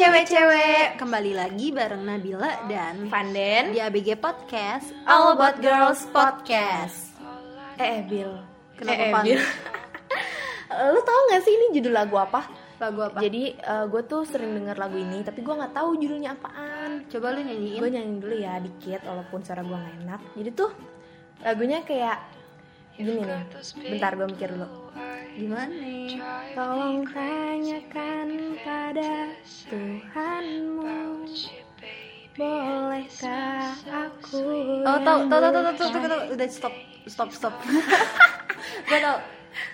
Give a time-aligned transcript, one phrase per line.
[0.00, 7.12] Cewek-cewek, Kembali lagi bareng Nabila dan Fanden di ABG Podcast All About Girls Podcast.
[7.76, 8.32] Eh, eh Bill.
[8.80, 9.24] Kenapa, eh, eh?
[9.28, 9.42] Bill?
[10.96, 12.48] Lu tau gak sih ini judul lagu apa?
[12.80, 13.20] Lagu apa?
[13.20, 17.04] Jadi gue tuh sering denger lagu ini, tapi gue nggak tahu judulnya apaan.
[17.12, 20.20] Coba lu nyanyiin Gue nyanyiin dulu ya dikit, walaupun suara gue nggak enak.
[20.32, 20.72] Jadi tuh
[21.44, 22.24] lagunya kayak
[22.96, 23.44] gini nih.
[23.92, 24.96] Bentar gue mikir dulu.
[25.30, 25.74] Gimana?
[26.52, 28.28] Tolong tanyakan
[28.60, 29.12] pada
[29.70, 31.26] Tuhanmu
[32.34, 36.34] Bolehkah aku Oh tau tau tau tau tau tau, rindukan- tau, tau.
[36.34, 36.74] udah stop
[37.06, 37.54] stop stop
[38.88, 39.16] Gue tau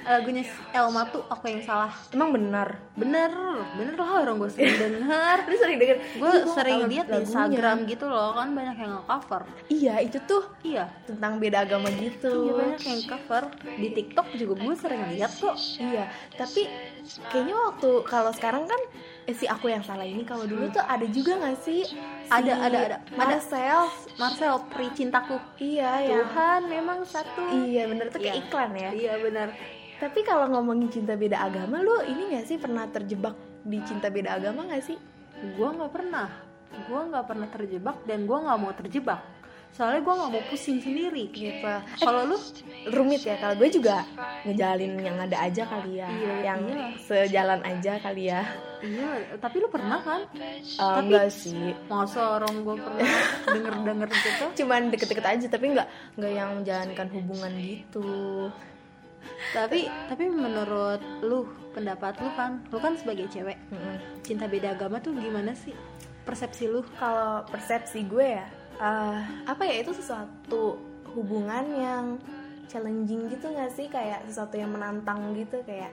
[0.07, 0.43] lagunya
[0.73, 1.93] Elma tuh aku yang salah.
[2.15, 2.79] Emang benar?
[2.97, 3.31] Bener,
[3.77, 5.37] bener lah orang gue sering denger.
[5.51, 5.97] Lu sering denger?
[6.19, 7.19] Gue sering lihat di.
[7.27, 9.43] Instagram gitu loh kan banyak yang nge-cover.
[9.67, 12.51] Iya itu tuh Iya, tentang beda agama gitu.
[12.51, 13.43] Iya banyak yang cover.
[13.77, 15.57] Di TikTok juga gue sering lihat kok.
[15.79, 16.67] Iya, tapi
[17.31, 18.81] kayaknya waktu kalau sekarang kan
[19.27, 21.83] eh, si aku yang salah ini kalau dulu tuh ada juga gak sih?
[21.87, 22.99] Si Ada, ada, ada.
[23.15, 23.91] Marcel.
[24.17, 26.23] Marcel, Pri Cintaku iya ya.
[26.23, 27.43] Tuhan memang satu.
[27.67, 28.11] Iya bener.
[28.15, 28.43] Tuh kayak Iya.
[28.47, 28.91] iklan ya.
[28.95, 29.49] Iya benar
[29.97, 33.33] tapi kalau ngomongin cinta beda agama lu ini gak sih pernah terjebak
[33.65, 34.99] di cinta beda agama gak sih?
[35.57, 36.29] Gue nggak pernah.
[36.89, 39.21] Gue nggak pernah terjebak dan gue nggak mau terjebak.
[39.73, 41.33] Soalnya gue nggak mau pusing sendiri.
[41.33, 41.65] Gitu.
[42.01, 42.37] Kalau lu?
[42.93, 43.41] Rumit ya.
[43.41, 44.05] Kalau gue juga
[44.45, 46.09] ngejalin yang ada aja kali ya.
[46.09, 46.87] Iya, yang iya.
[47.01, 48.45] sejalan aja kali ya
[48.87, 50.23] iya tapi lu pernah kan?
[50.33, 51.75] Eh, Tapi- enggak sih.
[51.87, 53.11] masa orang gue pernah
[53.45, 54.45] denger denger gitu?
[54.63, 58.07] Cuman deket-deket aja tapi nggak nggak yang menjalankan hubungan gitu.
[59.51, 64.23] Tapi tapi menurut lu pendapat lu kan lu kan sebagai cewek Mm-mm.
[64.23, 65.75] cinta beda agama tuh gimana sih
[66.23, 66.87] persepsi lu?
[66.97, 68.47] Kalau persepsi gue ya
[68.79, 70.79] eh, apa ya itu sesuatu
[71.13, 72.05] hubungan yang
[72.67, 73.91] challenging gitu nggak sih?
[73.91, 75.91] Kayak sesuatu yang menantang gitu kayak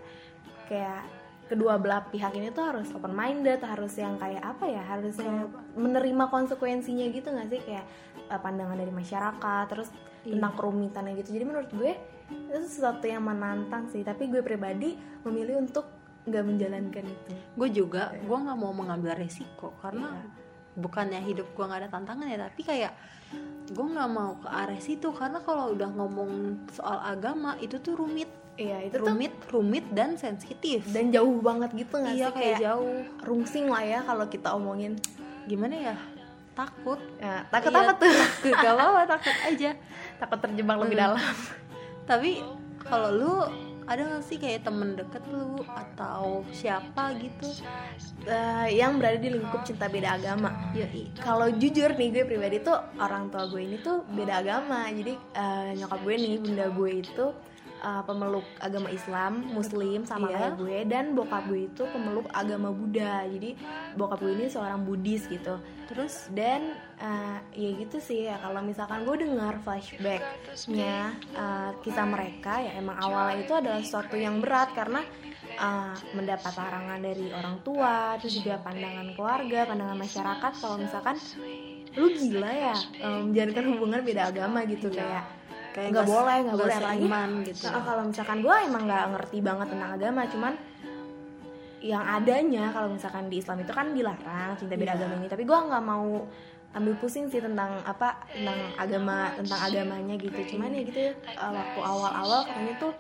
[0.69, 1.03] kayak
[1.53, 5.53] kedua belah pihak ini tuh harus open minded harus yang kayak apa ya harus yang
[5.77, 7.61] menerima konsekuensinya gitu nggak sih?
[7.61, 7.85] Kayak
[8.25, 9.93] eh, pandangan dari masyarakat terus
[10.23, 10.39] Iya.
[10.39, 11.29] tentang kerumitannya gitu.
[11.35, 11.91] Jadi menurut gue
[12.31, 14.01] itu sesuatu yang menantang sih.
[14.01, 14.95] Tapi gue pribadi
[15.27, 15.83] memilih untuk
[16.23, 17.31] nggak menjalankan itu.
[17.59, 20.27] Gue juga gue nggak mau mengambil resiko karena Iya.
[20.73, 22.93] bukannya hidup gue nggak ada tantangan ya tapi kayak
[23.69, 25.11] gue nggak mau ke arah situ.
[25.11, 26.31] Karena kalau udah ngomong
[26.71, 30.85] soal agama itu tuh rumit iya itu tuh rumit rumit dan sensitif.
[30.89, 32.35] dan jauh banget gitu nggak iya sih?
[32.37, 33.01] kayak jauh.
[33.25, 34.93] rungsing lah ya kalau kita omongin.
[35.43, 35.95] Gimana ya?
[36.53, 37.01] Takut.
[37.17, 38.13] Ya, takut Iya, apa tuh?
[38.45, 39.69] Takut gak apa takut aja.
[40.21, 41.05] Takut terjebak lebih Hmm.
[41.09, 41.21] dalam.
[42.09, 42.31] Tapi
[42.79, 43.33] kalau lu
[43.83, 47.49] ada gak sih kayak temen deket lu atau siapa gitu?
[48.23, 50.71] Eh, yang berada di lingkup cinta beda agama.
[50.71, 50.87] Ya
[51.19, 54.87] kalau jujur nih gue pribadi tuh orang tua gue ini tuh beda agama.
[54.87, 57.25] Jadi eh, nyokap gue nih bunda gue itu
[57.83, 60.35] eh, pemeluk agama Islam Muslim sama Iya.
[60.39, 63.27] kayak gue dan bokap gue itu pemeluk agama Buddha.
[63.27, 63.59] Jadi
[63.93, 65.59] bokap gue ini seorang Buddhis gitu.
[65.91, 66.31] Terus?
[66.31, 72.79] Dan eh, ya gitu sih ya kalau misalkan gue dengar flashbacknya eh, kisah mereka ya
[72.79, 75.03] emang awalnya itu adalah sesuatu yang berat karena
[75.53, 80.51] eh, mendapat larangan dari orang tua terus juga pandangan keluarga pandangan masyarakat.
[80.55, 81.17] Kalau misalkan
[81.93, 82.73] lu gila ya
[83.05, 85.29] menjalankan hubungan beda agama gitu kayak
[85.73, 86.75] kayak nggak boleh nggak boleh.
[86.77, 87.65] Seiman apalagi gitu.
[87.67, 90.53] Nah, kalau misalkan gue emang nggak ngerti banget tentang agama cuman
[91.83, 94.99] yang adanya kalau misalkan di Islam itu kan dilarang cinta beda Iya.
[95.03, 95.27] agama ini.
[95.27, 96.07] Tapi gue nggak mau
[96.73, 100.39] ambil pusing sih tentang apa tentang agama tentang agamanya gitu.
[100.55, 102.93] Cuman ya gitu ya uh, waktu awal-awal katanya tuh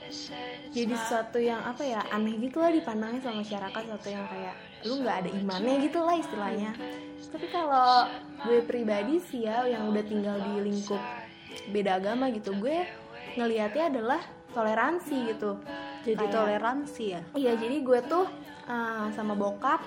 [0.69, 4.53] jadi sesuatu yang apa ya aneh gitu lah dipandangnya sama masyarakat sesuatu yang kayak
[4.83, 6.71] lu nggak ada imannya gitu lah istilahnya.
[7.33, 8.05] Tapi kalau
[8.45, 11.01] gue pribadi sih ya yang udah tinggal di lingkup
[11.69, 12.53] beda agama gitu.
[12.53, 12.85] Gue
[13.33, 14.21] ngelihatnya adalah
[14.53, 15.57] toleransi gitu.
[16.03, 17.21] Jadi Kayak- toleransi ya?
[17.33, 18.25] Iya jadi gue tuh
[18.65, 19.81] uh, sama bokap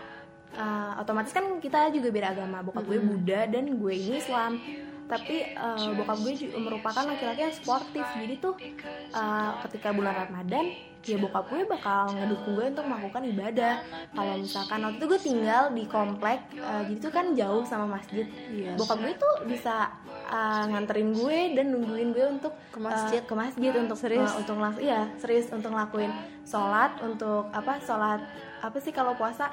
[0.54, 2.60] uh, otomatis kan kita juga beda agama.
[2.60, 3.06] Bokap gue Mhm.
[3.06, 4.58] Buddha dan gue ini Islam.
[5.06, 8.02] Tapi uh, bokap gue juga merupakan laki-laki yang sportif.
[8.12, 8.58] Jadi tuh
[9.12, 10.66] uh, ketika bulan Ramadan
[11.06, 13.74] ya bokap gue bakal ngedukung gue untuk melakukan ibadah.
[14.10, 18.26] Kalau misalkan waktu itu gue tinggal di komplek uh, jadi tuh kan jauh sama masjid.
[18.48, 19.88] Iya bokap gue tuh bisa
[20.26, 23.22] uh, nganterin gue dan nungguin gue untuk ke masjid.
[23.22, 24.28] uh, ke masjid untuk Serius?
[24.28, 26.10] uh, untuk langsung iya serius untuk ngelakuin
[26.42, 28.20] sholat untuk apa sholat
[28.58, 29.48] apa sih kalau puasa?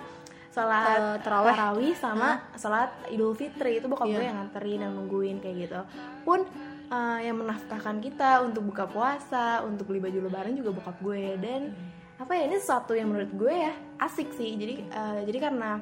[0.50, 1.50] Sholat Eh, taraweh.
[1.50, 3.78] tarawih sama sholat idul fitri.
[3.78, 4.16] Itu bokap Iya.
[4.16, 5.82] gue yang nganterin dan nungguin kayak gitu.
[6.22, 6.46] Pun
[6.94, 11.74] uh, yang menafkahkan kita untuk buka puasa untuk beli baju lebaran juga bokap gue dan
[12.22, 15.82] apa ya ini sesuatu yang menurut gue ya asik sih jadi uh, jadi karena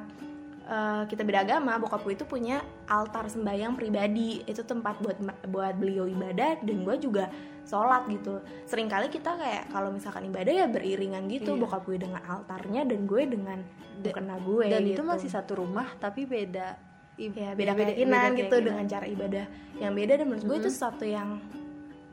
[0.66, 5.20] uh, kita beda agama bokap gue itu punya altar sembahyang pribadi itu tempat buat
[5.52, 7.28] buat beliau ibadah dan gue juga
[7.62, 11.62] sholat gitu sering kali kita kayak kalau misalkan ibadah ya beriringan gitu Iya.
[11.62, 13.58] bokap gue dengan altarnya dan gue dengan
[14.02, 14.98] mukena gue dan gitu.
[14.98, 18.64] itu masih satu rumah tapi beda ya beda keyakinan gitu keyakinan.
[18.66, 19.44] dengan cara ibadah
[19.78, 21.28] yang beda dan menurut gue itu sesuatu yang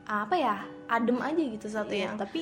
[0.04, 0.56] apa ya
[0.90, 2.40] adem aja gitu sesuatu Iya, yang tapi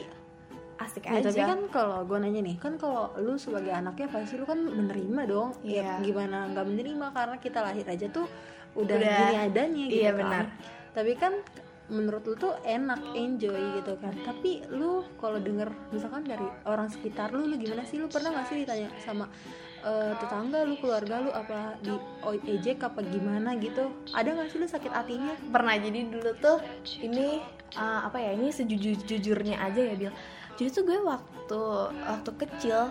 [0.79, 4.39] asik Ya, aja tapi kan kalau gue nanya nih, kan kalau lu sebagai anaknya pasti
[4.39, 5.51] lu kan menerima dong.
[5.67, 5.83] Iya.
[5.83, 8.31] Ya, gimana nggak menerima karena kita lahir aja tuh
[8.79, 9.11] udah, Udah.
[9.27, 10.19] gini adanya gitu Iya, kan.
[10.23, 10.45] benar.
[10.95, 11.33] Tapi kan
[11.91, 14.15] menurut lu tuh enak, enjoy gitu kan.
[14.23, 17.99] Tapi lu kalau denger misalkan dari orang sekitar lu, lu gimana sih?
[17.99, 19.27] Lu pernah gak sih ditanya sama
[19.85, 21.95] eh, tetangga lu, keluarga lu apa di
[22.25, 23.93] ojek apa gimana gitu?
[24.15, 25.35] Ada gak sih lu sakit hatinya?
[25.51, 26.59] pernah jadi dulu tuh
[27.03, 27.43] ini
[27.77, 30.13] uh, apa ya ini sejujur-jujurnya aja ya Bil
[30.57, 32.91] jadi tuh gue waktu waktu kecil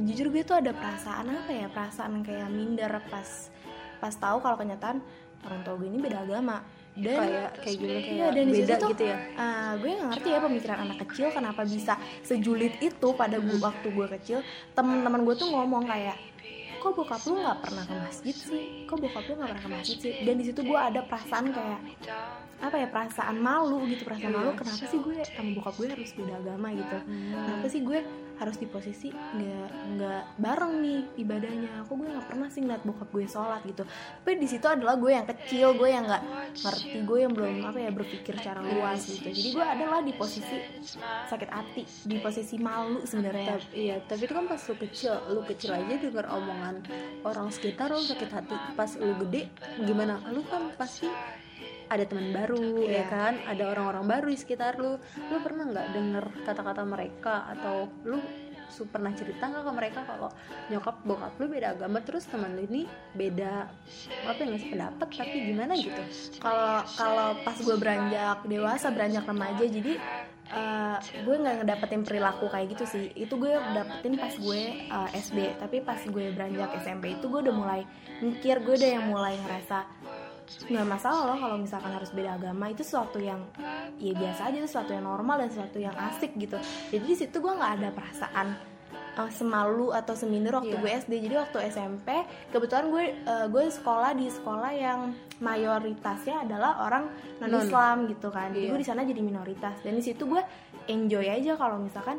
[0.00, 3.52] jujur gue tuh ada perasaan apa ya perasaan kayak minder pas
[3.98, 5.04] pas tahu kalau kenyataan
[5.44, 8.60] orang tua gue ini beda agama dan Kayak kayak gimana Iya, kayak dan di situ
[8.60, 9.16] beda tuh, gitu ya?
[9.36, 13.62] ah, gue nggak ngerti ya pemikiran anak kecil kenapa bisa sejulit itu pada gue Hmm.
[13.62, 14.38] waktu gue kecil
[14.72, 16.16] teman-teman gue tuh ngomong kayak
[16.76, 19.96] kok bokap lu nggak pernah ke masjid sih kok bokap lu nggak pernah ke masjid
[19.98, 21.80] sih dan di situ gue ada perasaan kayak
[22.60, 26.34] apa ya perasaan malu gitu perasaan malu kenapa sih gue sama bokap gue harus beda
[26.36, 26.98] agama gitu?
[27.08, 27.98] Kenapa sih gue
[28.40, 31.72] harus di posisi nggak nggak bareng nih ibadahnya?
[31.88, 33.84] Kok gue nggak pernah sih ngeliat bokap gue sholat gitu?
[33.88, 36.22] Tapi di situ adalah gue yang kecil gue yang nggak
[36.60, 39.28] ngerti gue yang belum apa ya berpikir secara luas gitu.
[39.28, 40.56] Jadi gue adalah di posisi
[41.32, 43.56] sakit hati di posisi malu sebenarnya.
[43.56, 46.74] Tapi, iya, tapi itu kan pas lu kecil, lu kecil aja denger omongan
[47.24, 48.56] orang sekitar lu sakit hati.
[48.76, 49.48] Pas lu gede,
[49.84, 50.20] gimana?
[50.28, 51.08] Lu kan pasti
[51.90, 53.04] ada teman baru, ya Iya.
[53.10, 53.34] kan?
[53.50, 54.94] Ada orang-orang baru di sekitar lu.
[55.26, 58.22] Lu pernah nggak denger kata-kata mereka atau lu
[58.70, 60.30] su pernah cerita nggak ke mereka kalau
[60.70, 62.86] nyokap bokap lu beda agama terus teman lu ini
[63.18, 63.66] beda
[64.30, 66.02] apa ya nggak pendapat tapi gimana gitu
[66.38, 69.92] kalau kalau pas gue beranjak dewasa beranjak remaja jadi
[70.54, 75.38] eh, gue nggak ngedapetin perilaku kayak gitu sih itu gue dapetin pas gue eh, SD
[75.58, 77.82] tapi pas gue beranjak SMP itu gue udah mulai
[78.22, 79.82] mikir gue udah yang mulai ngerasa
[80.66, 82.68] nggak masalah loh kalau misalkan harus beda agama.
[82.68, 83.38] Itu sesuatu yang
[83.96, 86.58] ya biasa aja sesuatu yang normal dan sesuatu yang asik gitu.
[86.90, 88.48] Jadi di situ gue nggak ada perasaan
[88.90, 90.82] eh, semalu atau seminder waktu Iya.
[90.82, 92.08] gue SD jadi waktu SMP
[92.50, 95.00] kebetulan gue eh, gue sekolah di sekolah yang
[95.40, 97.04] mayoritasnya adalah orang
[97.38, 97.58] non.
[97.58, 98.50] Islam gitu kan.
[98.50, 98.72] Jadi Iya.
[98.74, 99.78] gue di sana jadi minoritas.
[99.82, 100.42] Dan di situ gue
[100.86, 102.18] enjoy aja kalau misalkan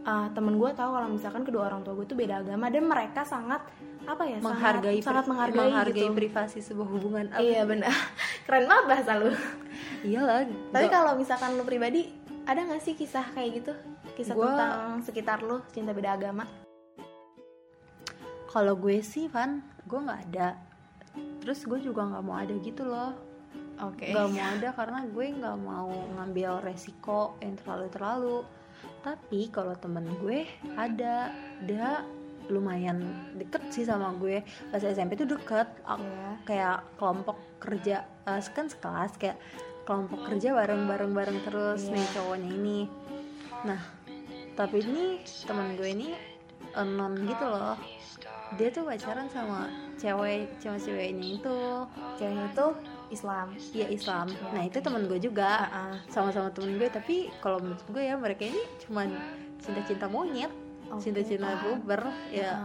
[0.00, 3.20] eh, temen gue tahu kalau misalkan kedua orang tua gue tuh beda agama dan mereka
[3.22, 3.60] sangat
[4.02, 6.16] apa ya sangat- menghargai sangat, pri- menghargai, menghargai gitu.
[6.16, 7.24] privasi sebuah hubungan.
[7.28, 7.92] Apa- iya benar.
[8.48, 9.28] Keren banget bahasa lu.
[10.00, 12.08] Iyalah tapi kalau misalkan lu pribadi
[12.42, 13.72] ada gak sih kisah kayak gitu?
[14.16, 14.74] Kisah Gua- tentang
[15.04, 16.48] sekitar lu cinta beda agama?
[18.46, 20.58] Kalau gue sih Van, gue nggak ada.
[21.38, 23.14] Terus gue juga nggak mau ada gitu loh.
[23.78, 24.10] oke.
[24.10, 25.88] Nggak mau ada karena gue nggak mau
[26.18, 28.38] ngambil resiko yang terlalu terlalu.
[29.00, 30.44] Tapi kalau temen gue
[30.76, 31.32] ada,
[31.64, 32.04] dia
[32.50, 33.00] lumayan
[33.38, 34.42] deket sih sama gue.
[34.70, 36.30] Pas SMP tuh deket, Iya.
[36.44, 39.38] kayak kelompok kerja, eh, kan sekelas kayak
[39.88, 41.94] kelompok kerja bareng-bareng bareng terus Iya.
[41.96, 42.80] nih cowoknya ini.
[43.64, 43.80] Nah,
[44.58, 46.08] tapi ini teman gue ini
[46.76, 47.74] non gitu loh
[48.58, 51.58] dia tuh pacaran sama cewek sama ceweknya itu
[52.18, 52.66] ceweknya itu
[53.10, 53.46] Islam.
[53.70, 54.26] Ya Islam.
[54.48, 55.50] Nah itu teman gue juga.
[55.60, 55.94] Ah, ah.
[56.06, 59.10] sama-sama temen gue tapi kalau menurut gue ya mereka ini cuman
[59.58, 60.50] cinta-cinta monyet
[60.96, 61.58] cinta-cinta Ah.
[61.60, 62.58] puber ya.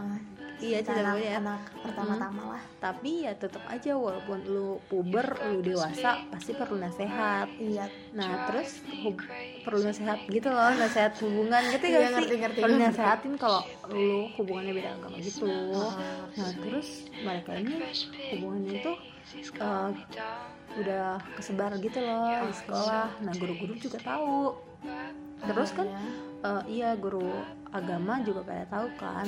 [0.56, 1.36] Iya cinta anak, monyet.
[1.36, 2.62] anak pertama-tama lah.
[2.80, 7.52] Tapi ya tetap aja walaupun lu puber lu dewasa pasti perlu nasehat.
[7.54, 7.86] Iya.
[8.10, 9.20] Nah terus hub-
[9.60, 11.60] perlu nasehat gitu loh nasehat hubungan.
[11.68, 12.14] Gitu Iya, gak sih?
[12.16, 13.60] ngerti, ngerti, perlu nasehatin kalau
[13.90, 15.44] lu hubungannya beda agama gitu.
[15.76, 15.92] Ah,
[16.32, 17.74] nah terus mereka ini
[18.32, 18.92] hubungannya itu
[19.60, 19.90] uh,
[20.76, 23.08] udah kesebar gitu loh di sekolah.
[23.24, 24.54] nah guru-guru juga tahu.
[25.42, 25.88] Terus kan?
[26.44, 27.32] Uh, iya guru
[27.74, 29.26] agama juga pada tahu kan?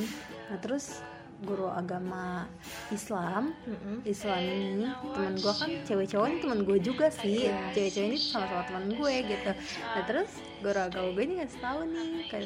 [0.48, 1.02] Nah terus
[1.42, 2.50] guru agama
[2.90, 3.54] Islam.
[4.02, 7.46] Islam ini teman gue kan cewek cowok ini teman gue juga sih.
[7.46, 7.70] Iya.
[7.74, 9.52] cewek cewek ini sama-sama teman gue gitu.
[9.94, 10.30] Nah terus
[10.62, 12.38] guru agama gue ini ngasih tahu nih ke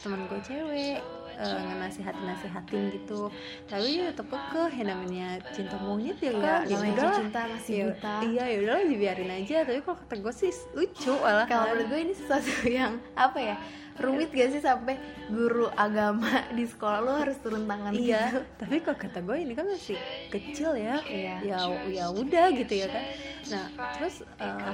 [0.00, 0.98] teman gue cewek
[1.40, 3.32] uh, ngenasihatin nasihatin gitu.
[3.64, 7.74] Tapi dia tetep ke yang namanya cinta monyet ya kan ya namanya udah cinta masih
[7.74, 8.14] ya, buta.
[8.28, 9.56] iya ya udahlah dibiarin aja.
[9.64, 11.46] Tapi kalau kata gue sih lucu malah.
[11.48, 13.56] Kalau menurut gue ini sesuatu yang apa ya
[14.00, 14.96] rumit gak sih sampai
[15.28, 18.40] guru agama di sekolah lo harus turun tangan iya gitu?
[18.56, 19.98] tapi kalau kata gue ini kan masih
[20.32, 20.96] kecil ya.
[21.04, 21.36] Iya.
[21.44, 23.04] ya ya udah gitu ya kan
[23.52, 23.64] nah
[23.98, 24.72] terus uh,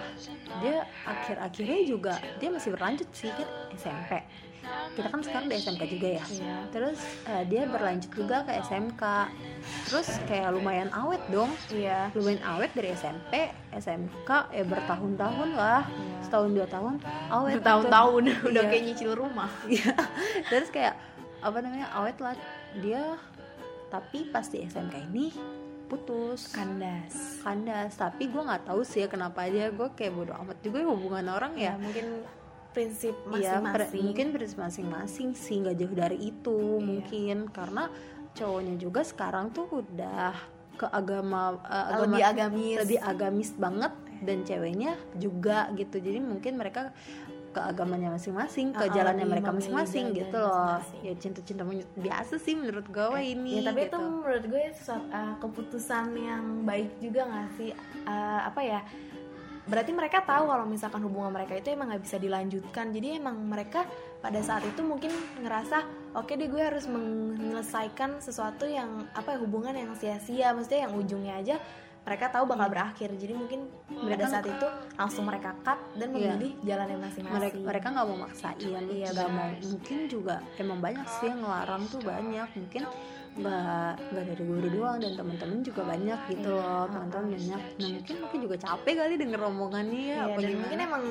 [0.62, 4.22] dia akhir-akhirnya juga dia masih berlanjut sih kan SMP
[4.96, 6.24] kita kan sekarang di SMK juga ya.
[6.26, 6.56] Iya.
[6.72, 9.02] terus uh, dia berlanjut juga ke SMK
[9.88, 11.52] terus kayak lumayan awet dong.
[11.68, 12.08] Iya.
[12.16, 15.84] Lumayan awet dari SMP SMK ya bertahun-tahun lah.
[15.84, 16.16] Iya.
[16.24, 16.94] setahun dua tahun
[17.28, 18.70] awet bertahun-tahun udah Iya.
[18.72, 19.50] kayak nyicil rumah.
[20.48, 20.94] Terus kayak
[21.44, 22.34] apa namanya awet lah.
[22.80, 23.20] Dia
[23.86, 25.30] tapi pas di SMK ini
[25.86, 26.50] putus.
[26.50, 27.44] Kandas.
[27.44, 27.94] Kandas.
[27.94, 29.70] Tapi gue nggak tahu sih ya kenapa aja.
[29.70, 31.76] Gue kayak bodo amat juga ya hubungan orang ya.
[31.76, 32.26] Ya mungkin
[32.76, 34.02] prinsip Iya, masing-masing.
[34.04, 36.84] mungkin prinsip masing-masing sih nggak jauh dari itu Iya.
[36.84, 37.36] mungkin.
[37.48, 37.88] Karena
[38.36, 40.36] cowoknya juga sekarang tuh udah
[40.76, 42.76] ke agama eh, agama lebih agamis.
[42.84, 45.96] lebih agamis banget dan ceweknya juga gitu.
[45.96, 46.92] Jadi mungkin mereka
[47.56, 50.76] ke agamanya masing-masing ke Uh-uh, jalannya mereka masing-masing gitu loh.
[50.76, 51.00] masing-masing.
[51.00, 51.64] ya cinta-cinta
[51.96, 53.96] biasa sih menurut gue ini ya tapi gitu.
[53.96, 57.72] itu menurut gue sesuatu uh, keputusan yang baik juga nggak sih?
[58.04, 58.80] Uh, apa ya
[59.66, 62.94] berarti mereka tahu kalau misalkan hubungan mereka itu emang nggak bisa dilanjutkan.
[62.94, 63.82] Jadi emang mereka
[64.22, 65.10] pada saat itu mungkin
[65.42, 65.82] ngerasa
[66.14, 70.54] oke deh gue harus menyelesaikan sesuatu yang apa ya hubungan yang sia-sia.
[70.54, 71.56] Maksudnya yang ujungnya aja
[72.06, 73.10] mereka tahu bakal berakhir.
[73.18, 76.38] Jadi mungkin pada saat itu langsung mereka cut dan Iya.
[76.38, 77.34] memilih jalannya masing-masing.
[77.42, 79.50] Mereka mereka nggak mau maksain Iya, nggak mau.
[79.74, 82.48] Mungkin juga emang banyak sih yang ngelarang tuh banyak.
[82.54, 82.82] Mungkin
[83.36, 87.60] nggak nggak dari gue doang dan teman-teman juga banyak gitu Iya, loh teman-teman banyak.
[87.76, 90.60] Nah mungkin mungkin juga capek kali denger omongannya ya Iya, apa dan gimana?
[90.62, 91.04] mungkin emang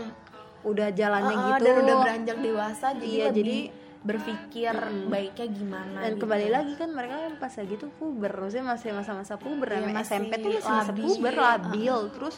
[0.65, 3.69] udah jalannya Uh, uh, gitu dan udah beranjak dewasa jadi Iya, lebih jadi-
[4.05, 5.09] berpikir Mm.
[5.09, 6.21] baiknya gimana dan gitu.
[6.21, 9.97] kembali lagi kan mereka kan pas lagi tuh puber maksudnya masih masa-masa puber Iya, namanya
[9.99, 11.97] masih SMP tuh masih masa puber labil.
[12.11, 12.35] terus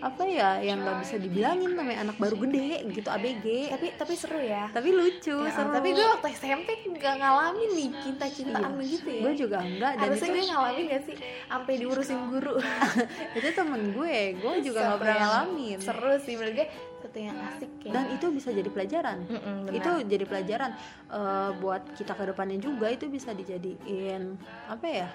[0.00, 4.40] apa ya yang nggak bisa dibilangin namanya anak baru gede gitu ABG tapi tapi seru
[4.40, 5.68] ya, tapi lucu Ya, seru.
[5.70, 8.88] tapi gue waktu SMP nggak ngalamin nih cinta-cintaan Iya.
[8.90, 9.20] gitu ya.
[9.20, 11.16] Gue juga enggak dan harusnya itu gue ngalamin gak sih?
[11.46, 12.54] Sampai diurusin guru.
[13.36, 15.76] Itu temen gue gue juga nggak pernah ngalamin.
[15.78, 16.68] seru sih menurut gue
[17.00, 17.92] satu yang asik ya.
[17.96, 19.18] Dan itu bisa jadi pelajaran.
[19.24, 19.76] Mm-mm, benar.
[19.76, 20.70] itu jadi pelajaran.
[21.10, 24.36] Eh, buat kita ke depannya juga itu bisa dijadiin
[24.68, 25.08] apa ya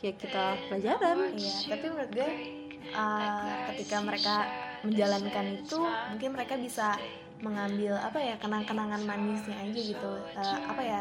[0.00, 1.16] kayak kita pelajaran.
[1.34, 2.30] Iya, tapi menurut gue
[2.92, 4.34] uh, ketika mereka
[4.84, 5.80] menjalankan itu
[6.12, 6.94] mungkin mereka bisa
[7.36, 10.12] mengambil apa ya kenang-kenangan manisnya aja gitu.
[10.36, 11.00] Uh, apa ya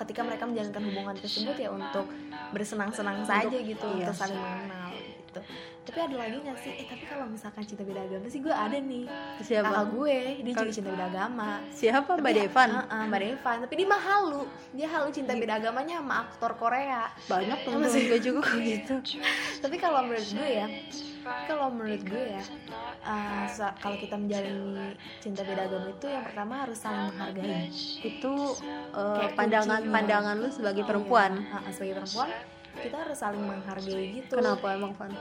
[0.00, 2.08] ketika mereka menjalankan hubungan tersebut ya untuk
[2.52, 4.08] bersenang-senang saja gitu iya.
[4.08, 5.40] untuk saling mengenal gitu
[5.84, 6.72] tapi ada lagi nggak sih?
[6.74, 9.04] Eh tapi kalau misalkan cinta beda agama sih gue ada nih.
[9.04, 11.50] Kakak siapa gue dia juga cinta beda agama.
[11.70, 12.10] Siapa?
[12.16, 12.68] Mbak Devan?
[12.72, 13.56] Heeh, Mbak Devan.
[13.62, 14.42] Tapi dia mah halu.
[14.72, 15.40] Dia halu cinta Iya.
[15.44, 17.02] beda agamanya sama aktor Korea.
[17.28, 18.94] Banyak temen gue juga kayak gitu.
[19.64, 20.66] Tapi kalau menurut gue ya
[21.48, 22.42] kalau menurut gue ya
[23.08, 23.48] uh,
[23.80, 24.92] kalau kita menjalani
[25.24, 27.72] cinta beda agama itu yang pertama harus saling menghargai.
[28.00, 28.32] Itu
[28.92, 29.94] Kayak pandangan kuncinya.
[29.96, 31.32] pandangan lu sebagai perempuan.
[31.40, 32.28] Iya, uh, sebagai perempuan
[32.74, 34.34] kita harus saling menghargai gitu.
[34.36, 35.12] Kenapa emang Van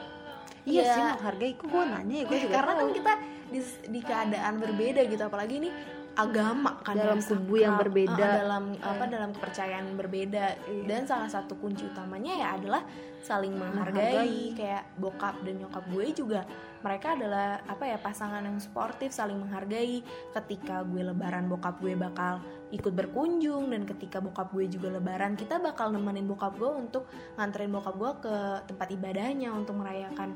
[0.64, 0.84] Iya.
[0.84, 0.94] iya.
[0.96, 1.54] sih menghargai.
[1.60, 2.26] Kok gue nanya ya?
[2.28, 3.14] Gue juga karena kan kita
[3.52, 5.24] di, di keadaan berbeda gitu.
[5.24, 5.70] Apalagi ini
[6.14, 8.14] agama kan Dalam ya, kubu yang berbeda.
[8.22, 10.86] Uh, dalam apa dalam kepercayaan berbeda Iya.
[10.86, 12.82] dan salah satu kunci utamanya ya adalah
[13.24, 14.14] saling menghargai.
[14.20, 14.54] Menghargai.
[14.54, 16.42] kayak bokap dan nyokap gue juga
[16.84, 20.04] mereka adalah apa ya pasangan yang sportif saling menghargai
[20.36, 22.44] ketika gue lebaran bokap gue bakal
[22.76, 27.08] ikut berkunjung dan ketika bokap gue juga lebaran kita bakal nemenin bokap gue untuk
[27.40, 28.36] nganterin bokap gue ke
[28.68, 30.36] tempat ibadahnya untuk merayakan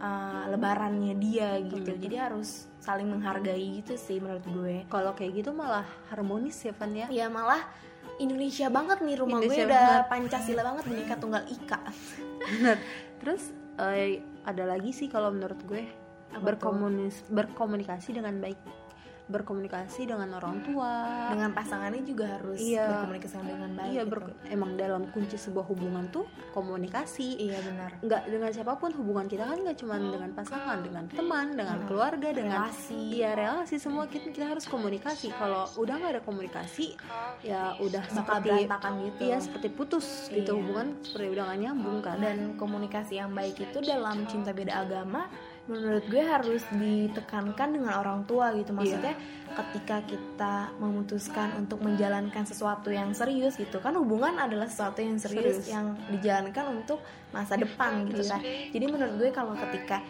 [0.00, 1.90] uh, lebarannya dia gitu.
[1.92, 2.00] Hmm.
[2.00, 4.76] jadi harus saling menghargai gitu sih menurut gue.
[4.86, 7.06] Kalau kayak gitu malah harmonis ya Van ya?
[7.10, 7.66] Ya malah
[8.22, 9.16] Indonesia banget nih.
[9.20, 10.10] Rumah gue Indonesia udah banget.
[10.10, 11.80] Pancasila banget Bhinneka Tunggal Ika.
[12.46, 12.76] Bener.
[13.18, 13.42] Terus
[13.82, 15.82] eh, ada lagi sih kalau menurut gue
[16.36, 18.60] berkomunis berkomunikasi dengan baik
[19.26, 20.92] berkomunikasi dengan orang tua
[21.28, 22.86] dengan pasangannya juga harus Iya.
[22.88, 24.12] berkomunikasi dengan baik iya gitu.
[24.12, 29.26] ber- emang dalam kunci sebuah hubungan tuh komunikasi iya benar nggak dengan siapa pun hubungan
[29.26, 31.86] kita kan nggak cuma dengan pasangan dengan teman dengan Hmm.
[31.86, 35.30] keluarga dengan relasi Iya relasi semua kita kita harus komunikasi.
[35.32, 36.96] Kalau udah nggak ada komunikasi,
[37.40, 38.50] ya udah bakal seperti
[39.02, 40.56] gitu iya seperti putus gitu Iya.
[40.56, 42.16] hubungan seperti udah gak nyambung kan.
[42.18, 45.26] dan komunikasi yang baik itu dalam cinta beda agama
[45.66, 48.78] menurut gue harus ditekankan dengan orang tua gitu Iya.
[48.78, 49.14] maksudnya
[49.56, 55.64] ketika kita memutuskan untuk menjalankan sesuatu yang serius gitu kan hubungan adalah sesuatu yang serius,
[55.64, 55.66] Serius.
[55.66, 57.02] yang dijalankan untuk
[57.34, 58.30] masa depan gitu Iya.
[58.30, 60.02] kan jadi menurut gue kalau ketika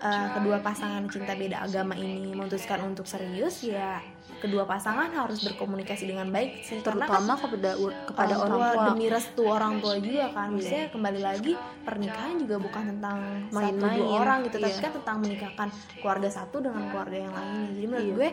[0.00, 4.00] uh, kedua pasangan cinta beda agama ini memutuskan untuk serius ya
[4.40, 7.76] kedua pasangan harus berkomunikasi dengan baik sih kan terutama kepada
[8.08, 10.54] kepada orang, tua, demi restu orang tua juga kan Iya.
[10.56, 11.52] maksudnya kembali lagi
[11.84, 13.18] pernikahan juga bukan tentang
[13.52, 14.82] Main-main, dua orang gitu tapi iya.
[14.82, 15.68] kan tentang menikahkan
[16.00, 18.16] keluarga satu dengan keluarga yang lainnya jadi menurut Iya.
[18.16, 18.30] gue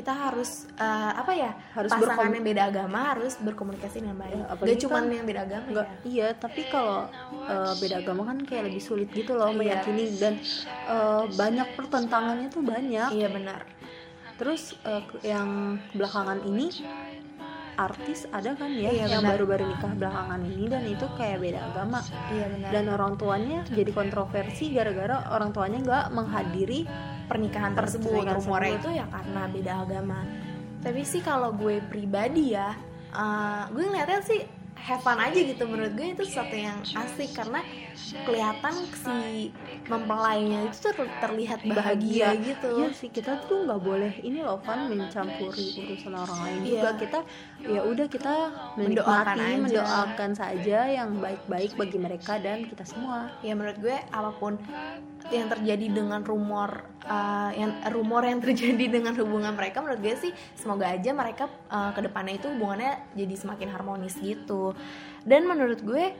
[0.00, 4.32] kita harus eh, apa ya Harus pasangan yang beda agama harus berkomunikasi dengan baik.
[4.32, 5.96] Ya, gak cuman kan- yang beda agama Enggak, ya.
[6.04, 7.04] iya, tapi kalau
[7.44, 9.58] eh, beda agama kan kayak lebih sulit gitu loh Iya.
[9.60, 10.34] meyakini dan
[10.86, 13.08] eh, banyak pertentangannya tuh banyak.
[13.12, 13.60] iya benar.
[14.34, 15.48] Terus ke- yang
[15.92, 16.72] belakangan ini
[17.76, 22.00] artis ada kan ya Iya, yang baru-baru nikah belakangan ini dan itu kayak beda agama.
[22.28, 22.70] Iya benar.
[22.70, 26.84] Dan orang tuanya jadi kontroversi gara-gara orang tuanya nggak menghadiri
[27.30, 28.10] pernikahan Per- tersebut.
[28.10, 30.20] pernikahan rumornya itu ya karena beda agama.
[30.80, 32.74] Tapi sih kalau gue pribadi ya
[33.12, 34.40] eh, gue ngeliatnya sih
[34.80, 35.62] have fun aja gitu.
[35.64, 37.60] Menurut gue itu sesuatu yang asik karena
[38.24, 39.52] kelihatan si
[39.86, 42.80] mempelainya itu tuh ter- terlihat bahagia, gitu.
[42.80, 46.60] Iya sih kita tuh nggak boleh ini loh Van mencampuri urusan orang lain.
[46.60, 46.72] Iya.
[46.72, 47.18] juga kita
[47.60, 48.34] ya udah kita
[48.74, 49.56] Mendoakan aja.
[49.60, 53.28] mendoakan saja yang baik-baik bagi mereka dan kita semua.
[53.40, 54.56] ya menurut gue apa pun
[55.30, 60.32] yang terjadi dengan rumor uh, yang rumor yang terjadi dengan hubungan mereka menurut gue sih
[60.58, 64.74] semoga aja mereka uh, ke depannya itu hubungannya jadi semakin harmonis gitu.
[65.22, 66.12] Dan menurut gue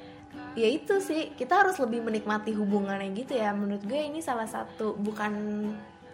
[0.54, 3.50] ya itu sih kita harus lebih menikmati hubungannya gitu ya.
[3.50, 5.32] Menurut gue ini salah satu bukan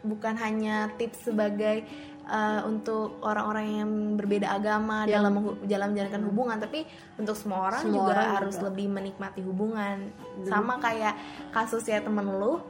[0.07, 1.83] bukan hanya tips sebagai
[2.31, 5.35] uh, untuk orang-orang yang berbeda agama Yang- dalam
[5.67, 6.81] dalam menjalankan hubungan tapi
[7.19, 8.67] untuk semua orang Semua juga orang harus juga.
[8.71, 9.97] lebih menikmati hubungan.
[10.41, 11.15] Jadi- sama kayak
[11.51, 12.63] kasusnya temen lu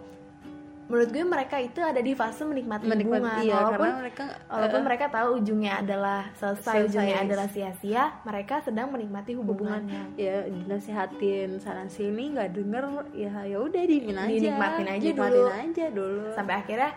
[0.87, 5.05] menurut gue mereka itu ada di fase menikmati, hubungan iya walaupun mereka walaupun eh, mereka
[5.11, 6.87] tahu ujungnya adalah selesai, Selesai.
[6.87, 9.83] ujungnya adalah sia-sia mereka sedang menikmati hubungan.
[9.83, 10.03] Hubungannya.
[10.15, 12.85] Ya dinasihatin sana sini nggak denger.
[13.19, 14.31] Ya ya udah dimin aja.
[14.31, 15.45] Dinikmatin aja dulu.
[15.51, 16.25] aja dulu.
[16.39, 16.91] Sampai akhirnya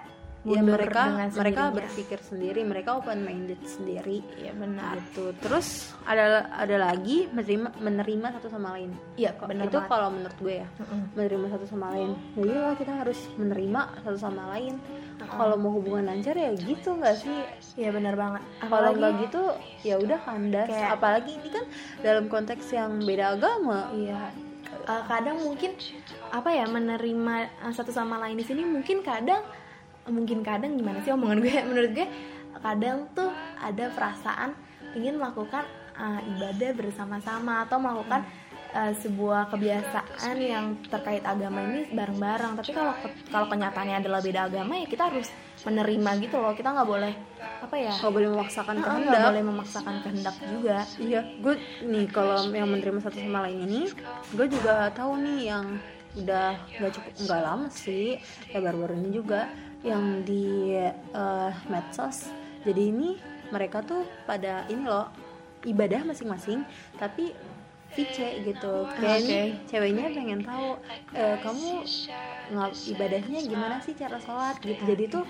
[0.50, 1.70] ya mereka mereka sendirinya.
[1.72, 4.26] berpikir sendiri mereka open minded sendiri.
[4.36, 4.98] Iya benar.
[4.98, 5.32] Gitu.
[5.38, 5.68] Terus
[6.04, 8.92] ada ada lagi menerima menerima satu sama lain.
[9.14, 9.90] Iya Kok- benar itu banget.
[9.90, 10.68] kalau menurut gue ya
[11.14, 12.10] menerima satu sama lain.
[12.34, 14.76] Ya iyalah kita harus menerima satu sama lain.
[15.20, 17.38] Kalau mau hubungan lancar ya gitu nggak sih?
[17.76, 18.42] Iya benar banget.
[18.58, 19.42] Kalau apalagi nggak gitu
[19.84, 20.68] ya udah kandas.
[20.68, 21.66] Kayak- apalagi ini kan
[22.00, 23.92] dalam konteks yang beda agama.
[23.92, 24.32] Iya.
[24.80, 25.76] Eh, kadang mungkin
[26.30, 29.42] apa ya menerima eh, satu sama lain di sini mungkin kadang
[30.10, 31.54] mungkin kadang gimana sih omongan gue?
[31.70, 32.08] Menurut gue
[32.60, 34.52] kadang tuh ada perasaan
[34.98, 35.64] ingin melakukan
[35.96, 38.26] eh, ibadah bersama-sama atau melakukan
[38.74, 42.58] eh, sebuah kebiasaan yang terkait agama ini bareng-bareng.
[42.60, 42.94] Tapi kalau
[43.30, 45.30] kalau kenyataannya adalah beda agama ya kita harus
[45.64, 46.54] menerima gitu loh.
[46.58, 47.14] Kita nggak boleh
[47.60, 47.94] apa ya?
[48.00, 49.28] Nggak boleh memaksakan nggak kehendak.
[49.30, 50.78] boleh memaksakan kehendak juga.
[50.98, 53.82] Iya, gue nih kalau yang menerima satu sama lain ini,
[54.34, 55.66] gue juga tahu nih yang
[56.18, 58.18] udah nggak cukup nggak lama sih,
[58.50, 59.46] ya baru-baru ini juga
[59.84, 62.30] yang di eh, medsos.
[62.68, 63.10] Jadi ini
[63.50, 65.08] mereka tuh pada ini loh
[65.64, 66.64] ibadah masing-masing,
[67.00, 67.32] tapi
[67.96, 68.86] VC gitu.
[69.00, 69.42] Kayak Oke.
[69.66, 70.78] ceweknya pengen tahu
[71.16, 71.70] eh, kamu
[72.54, 74.84] nggak ibadahnya gimana sih cara sholat gitu.
[74.86, 75.26] Jadi tuh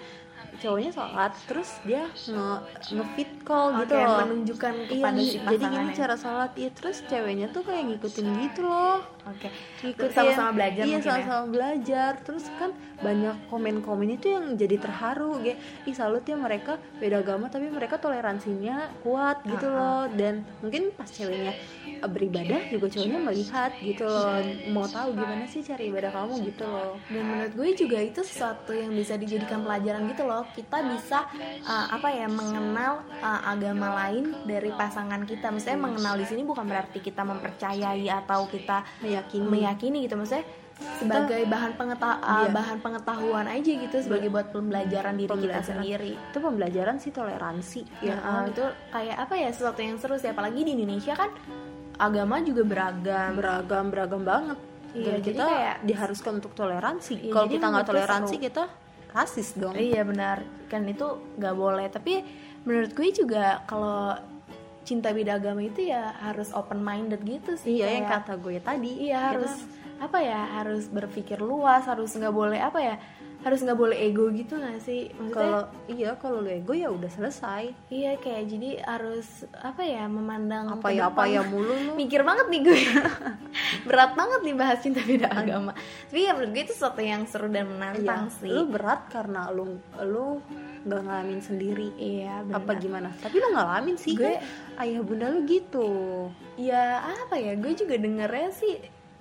[0.59, 2.49] cowoknya sholat terus dia nge
[2.91, 6.97] ngefit call gitu Oke, loh menunjukkan Iya, kepada si jadi gini cara sholat ya terus
[7.07, 9.49] ceweknya tuh kayak ngikutin gitu loh Oke.
[9.79, 11.05] ngikutin Sama-sama belajar iya ya?
[11.05, 12.11] sama-sama belajar.
[12.25, 16.75] Terus kan banyak komen-komen itu yang jadi terharu kayak ih salut ya mereka.
[16.97, 20.03] Beda agama tapi mereka toleransinya kuat gitu Ah, loh.
[20.11, 21.53] Dan mungkin pas ceweknya
[22.01, 24.41] eh, beribadah juga cowoknya melihat gitu loh.
[24.69, 26.97] Mau tahu gimana sih cara ibadah kamu gitu loh.
[27.07, 30.43] Dan menurut gue juga itu sesuatu yang bisa dijadikan pelajaran gitu loh.
[30.51, 31.23] Kita bisa
[31.63, 35.53] uh, apa ya mengenal uh, agama lain dari pasangan kita.
[35.53, 38.83] Misalnya mengenal di sini bukan berarti kita mempercayai atau kita
[39.19, 39.45] meyakini.
[39.45, 40.45] Meyakini gitu maksudnya
[40.95, 42.55] sebagai bahan pengeta uh, Iya.
[42.55, 45.67] bahan pengetahuan aja gitu sebagai buat pembelajaran diri kita Pembelajaran.
[45.67, 46.11] sendiri.
[46.15, 47.81] Itu pembelajaran sih toleransi.
[47.99, 50.27] Ya ya itu kayak apa ya sesuatu yang seru sih.
[50.27, 51.35] Apalagi di Indonesia kan
[51.97, 53.35] agama juga beragam.
[53.35, 54.57] Beragam beragam banget.
[54.89, 57.13] Iya, dan kita kayak- diharuskan untuk toleransi.
[57.21, 58.45] Iya, kalau kita nggak toleransi seru.
[58.47, 58.63] kita
[59.09, 59.75] rasis dong.
[59.75, 60.37] Iya benar.
[60.65, 61.05] Kan itu
[61.35, 61.91] nggak boleh.
[61.91, 62.13] Tapi
[62.61, 64.15] menurut gue juga kalau
[64.89, 69.05] cinta beda agama itu ya harus open minded gitu sih iya yang kata gue tadi.
[69.05, 69.53] iya Kita- harus
[69.99, 72.95] apa ya harus berpikir luas harus nggak boleh apa ya
[73.39, 75.07] harus nggak boleh ego gitu nggak sih?
[75.31, 77.71] Kalau iya kalau lu ego ya udah selesai.
[77.87, 81.91] Iya kayak jadi harus apa ya memandang apa ya apa ya mulu lu.
[82.01, 82.79] Mikir banget nih gue
[83.83, 85.71] berat banget nih bahas cinta beda agama.
[86.09, 88.49] Tapi ya menurut gue itu sesuatu yang seru dan menantang Iya, sih.
[88.49, 90.41] Lu berat karena lu lu
[90.85, 91.87] nggak ngalamin sendiri.
[91.95, 92.57] Iya benar.
[92.63, 93.09] Apa gimana?
[93.19, 94.13] Tapi lu ngalamin sih.
[94.15, 95.89] Gue- kan ayah bunda lu gitu.
[96.55, 97.53] Ya apa ya?
[97.55, 98.73] Gue juga dengernya sih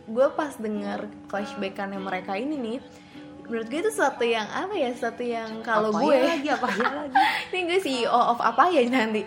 [0.09, 2.79] gue pas denger flashbackannya mereka ini nih
[3.49, 4.93] menurut gue itu sesuatu yang apa ya?
[4.93, 6.49] Sesuatu yang kalau gue ya lagi?
[6.53, 7.17] Apa ya lagi?
[7.49, 9.25] Ini gue CEO of apa ya nanti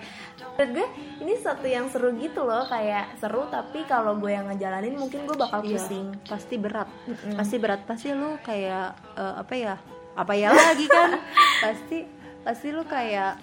[0.61, 0.87] menurut gue
[1.25, 5.33] ini sesuatu yang seru gitu loh kayak seru tapi kalau gue yang ngejalanin mungkin gue
[5.33, 6.13] bakal Iya, pusing.
[6.29, 6.85] Pasti berat.
[7.09, 7.33] Mm-mm.
[7.33, 7.81] pasti berat.
[7.89, 9.73] Pasti lu kayak eh, apa ya
[10.13, 11.17] apa ya lagi kan?
[11.65, 11.97] Pasti
[12.45, 13.41] pasti lu kayak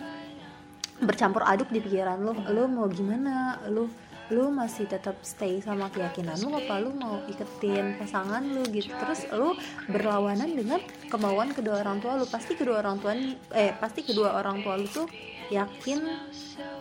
[1.02, 2.38] bercampur aduk di pikiran lu.
[2.54, 3.58] Lu mau gimana?
[3.66, 3.90] Lu
[4.28, 8.92] lu masih tetap stay sama keyakinan lu apa lu mau iketin pasangan lu gitu?
[8.94, 9.56] Terus lu
[9.88, 10.78] berlawanan dengan
[11.08, 12.28] kemauan kedua orang tua lu.
[12.28, 13.16] Pasti kedua orang tua
[13.56, 15.08] eh pasti kedua orang tua lu tuh
[15.48, 15.98] yakin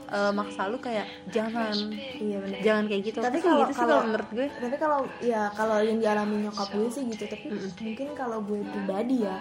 [0.08, 1.74] uh, maksa lu kayak jangan.
[2.18, 3.20] Iya benar jangan kayak gitu.
[3.20, 6.90] Tapi kalau- gitu sih kalau- menurut gue tapi kalau ya kalau yang dialami nyokap gue
[6.90, 7.24] sih gitu.
[7.26, 7.46] Tapi
[7.82, 9.38] mungkin kalau gue pribadi ya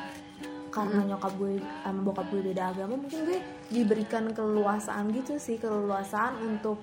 [0.68, 3.38] karena nyokap gue sama bokap gue beda agama mungkin gue
[3.72, 6.76] diberikan keleluasaan gitu sih keleluasaan untuk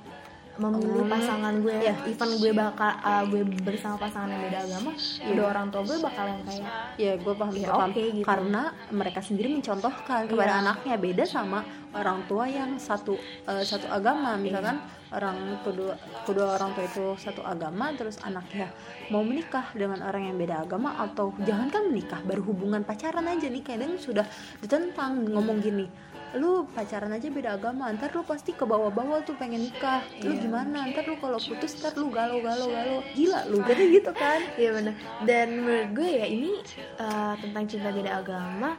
[0.53, 1.73] memilih pasangan gue.
[1.73, 1.95] Iya.
[2.05, 6.25] even gue bakal uh, gue bersama pasangan yang beda agama kedua orang tua gue bakal
[6.29, 7.89] yang kayak ya gue paham Ya, paham.
[7.89, 8.25] oke, gitu.
[8.25, 10.61] karena mereka sendiri mencontohkan kepada Iya.
[10.61, 11.59] anaknya beda sama
[11.93, 14.33] orang tua yang satu eh, satu agama.
[14.35, 14.77] Misalkan
[15.09, 15.93] orang kedua
[16.25, 18.69] kedua orang tua itu satu agama terus anaknya
[19.09, 23.61] mau menikah dengan orang yang beda agama atau jangankan menikah baru hubungan pacaran aja nih.
[23.61, 24.25] Kadang sudah
[24.59, 25.85] ditentang ngomong gini
[26.33, 30.01] lu pacaran aja beda agama ntar lu pasti ke bawah-bawah tuh pengen nikah.
[30.25, 30.41] Lu Iya.
[30.41, 30.89] gimana?
[30.89, 32.69] Ntar lu kalau putus ntar lu galau galau.
[32.73, 34.41] Galau gila lu jadi gitu kan?
[34.57, 34.93] Iya benar.
[35.29, 36.51] Dan menurut gue ya ini
[36.97, 38.77] uh, tentang cinta beda agama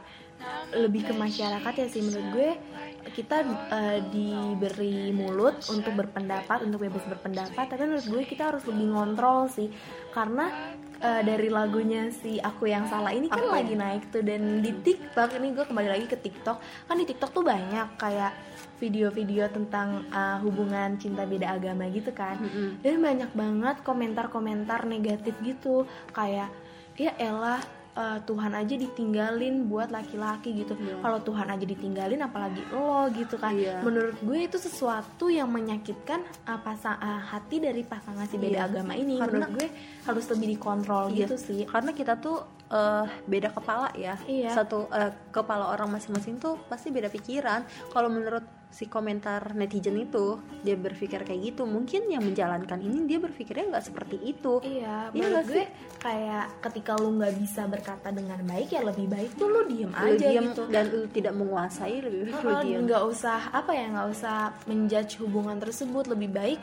[0.75, 2.49] lebih ke masyarakat ya sih menurut gue
[3.13, 8.95] kita uh, diberi mulut untuk berpendapat untuk bebas berpendapat tapi menurut gue kita harus lebih
[8.95, 9.69] ngontrol sih
[10.15, 10.49] karena
[11.01, 14.71] uh, dari lagunya si aku yang salah ini kan Aku lagi naik tuh dan di
[14.73, 16.57] TikTok ini gue kembali lagi ke TikTok
[16.89, 18.33] kan di TikTok tuh banyak kayak
[18.81, 22.81] video-video tentang uh, hubungan cinta beda agama gitu kan Mm-mm.
[22.83, 26.51] dan banyak banget komentar-komentar negatif gitu kayak
[26.95, 27.59] ya elah
[27.95, 30.99] eh, Tuhan aja ditinggalin buat laki-laki gitu Iya.
[30.99, 33.79] kalau Tuhan aja ditinggalin apalagi lo gitu kan Iya.
[33.81, 38.67] menurut gue itu sesuatu yang menyakitkan eh, pasa- eh, hati dari pasangan si beda Iya.
[38.69, 39.67] agama ini Karena- menurut gue
[40.03, 41.17] harus lebih dikontrol Iya.
[41.23, 44.49] gitu sih karena kita tuh eh, beda kepala ya Iya.
[44.51, 48.41] satu eh, kepala orang masing-masing tuh pasti beda pikiran kalau menurut
[48.75, 51.63] si komentar netizen itu dia berpikir kayak gitu.
[51.63, 54.59] Mungkin yang menjalankan ini dia berpikirnya nggak seperti itu.
[54.67, 55.65] Iya, Iya menurut gue
[56.03, 60.11] kayak ketika lu nggak bisa berkata dengan baik ya lebih baik tuh lu diem lu
[60.11, 60.63] aja diam gitu.
[60.67, 65.55] dan lu tidak menguasai lebih baik lu nggak usah apa ya nggak usah menjudge hubungan
[65.55, 66.11] tersebut.
[66.11, 66.59] Lebih baik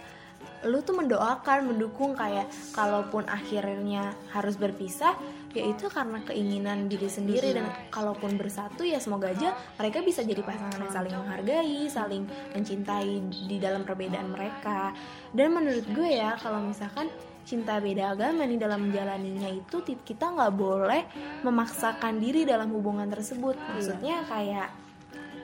[0.63, 5.19] lu tuh mendoakan mendukung kayak kalaupun akhirnya harus berpisah
[5.53, 7.53] ya itu karena keinginan diri sendiri.
[7.53, 12.25] Dan kalaupun bersatu ya semoga aja mereka bisa jadi pasangan yang saling menghargai saling
[12.57, 13.13] mencintai
[13.49, 14.95] di dalam perbedaan mereka.
[15.35, 17.11] Dan menurut gue ya kalau misalkan
[17.43, 21.03] cinta beda agama nih dalam menjalaninya itu kita nggak boleh
[21.43, 23.59] memaksakan diri dalam hubungan tersebut.
[23.75, 24.71] Maksudnya kayak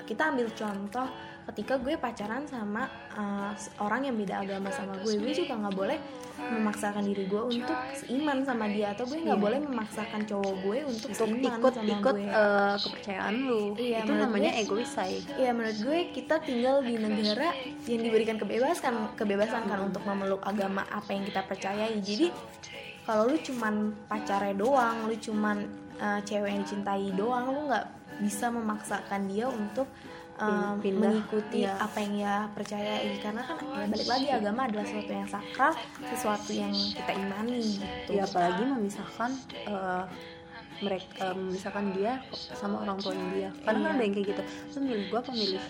[0.07, 5.33] kita ambil contoh ketika gue pacaran sama uh, orang yang beda agama sama gue gue
[5.35, 5.99] juga nggak boleh
[6.39, 9.43] memaksakan diri gue untuk seiman sama dia atau gue nggak Iya.
[9.43, 13.99] boleh memaksakan cowok gue untuk, untuk seiman ikut sama ikut gue eh, kepercayaan lu Iya,
[13.99, 17.49] itu namanya gue- egois say Iya menurut gue kita tinggal di negara
[17.85, 21.97] yang diberikan kebebasan kebebasan kan untuk memeluk agama apa yang kita percayai.
[21.99, 22.29] Jadi
[23.03, 25.65] kalau lu cuman pacarnya doang, lu cuman
[25.97, 27.87] uh, cewek yang dicintai doang, lu nggak
[28.21, 29.89] bisa memaksakan dia untuk
[30.38, 31.74] um, Pindah, mengikuti iya.
[31.79, 35.72] apa yang dia percayai karena kan ya balik lagi agama adalah sesuatu yang sakral,
[36.14, 38.11] sesuatu yang kita imani gitu.
[38.14, 39.31] ya apalagi memisahkan
[39.66, 40.05] eh,
[40.79, 42.22] mereka misalkan dia
[42.55, 43.94] sama orang tuanya dia karena kan Iya.
[43.98, 45.62] ada yang kayak gitu lu milih gua apa milih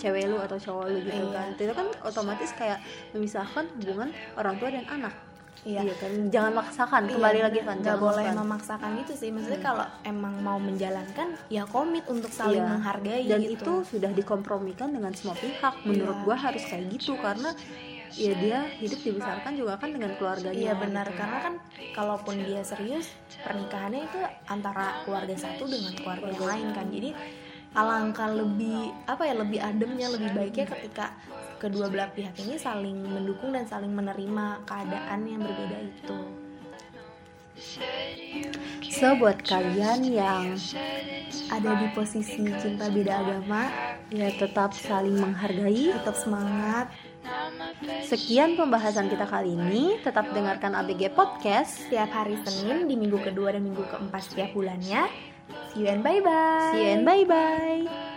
[0.00, 1.32] cewek lu atau cowok lu gitu Iya.
[1.36, 2.78] kan itu kan otomatis kayak
[3.12, 4.08] memisahkan hubungan
[4.40, 5.14] orang tua dan anak
[5.62, 5.80] Iya.
[5.96, 8.42] kan jangan maksakan kembali Iya, lagi kan nggak boleh maksakan.
[8.44, 12.68] memaksakan itu sih maksudnya kalau emang mau menjalankan ya komit untuk saling Iya.
[12.68, 13.54] menghargai dan gitu.
[13.56, 16.24] itu sudah dikompromikan dengan semua pihak menurut Iya.
[16.26, 17.50] gua harus kayak gitu karena
[18.14, 21.18] ya dia hidup dibesarkan juga kan dengan keluarganya iya benar gitu.
[21.18, 21.54] karena kan
[21.90, 23.10] kalaupun dia serius
[23.42, 27.10] pernikahannya itu antara keluarga satu dengan keluarga yang lain kan jadi
[27.74, 31.10] alangkah lebih apa ya lebih ademnya lebih baiknya ketika
[31.64, 36.18] kedua belah pihak ini saling mendukung dan saling menerima keadaan yang berbeda itu
[38.92, 40.52] so buat kalian yang
[41.48, 43.72] ada di posisi cinta beda agama
[44.12, 46.92] ya tetap saling menghargai tetap semangat
[48.04, 49.96] Sekian pembahasan kita kali ini.
[50.04, 51.88] Tetap dengarkan ABG Podcast.
[51.88, 55.08] setiap hari Senin di minggu kedua dan minggu keempat setiap bulannya
[55.72, 58.13] see you and bye bye See you and bye bye.